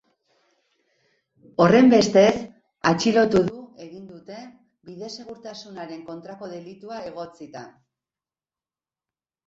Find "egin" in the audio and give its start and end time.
3.85-4.09